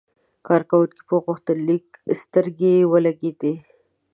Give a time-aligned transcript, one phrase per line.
[0.47, 1.85] کارکونکي په غوښتنلیک
[2.21, 3.53] سترګې ولګېدې.